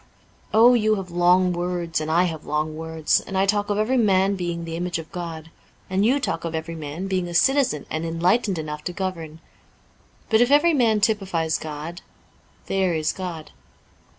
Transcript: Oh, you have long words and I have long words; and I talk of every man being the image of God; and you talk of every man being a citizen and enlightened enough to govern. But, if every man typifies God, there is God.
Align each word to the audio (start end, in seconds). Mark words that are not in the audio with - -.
Oh, 0.51 0.73
you 0.73 0.95
have 0.95 1.11
long 1.11 1.53
words 1.53 2.01
and 2.01 2.09
I 2.09 2.23
have 2.23 2.43
long 2.43 2.75
words; 2.75 3.19
and 3.19 3.37
I 3.37 3.45
talk 3.45 3.69
of 3.69 3.77
every 3.77 3.97
man 3.97 4.35
being 4.35 4.65
the 4.65 4.75
image 4.75 4.97
of 4.97 5.11
God; 5.11 5.51
and 5.91 6.03
you 6.03 6.19
talk 6.19 6.43
of 6.43 6.55
every 6.55 6.73
man 6.73 7.05
being 7.07 7.27
a 7.27 7.35
citizen 7.35 7.85
and 7.87 8.03
enlightened 8.03 8.57
enough 8.57 8.83
to 8.85 8.93
govern. 8.93 9.41
But, 10.27 10.41
if 10.41 10.49
every 10.49 10.73
man 10.73 11.01
typifies 11.01 11.59
God, 11.59 12.01
there 12.65 12.95
is 12.95 13.13
God. 13.13 13.51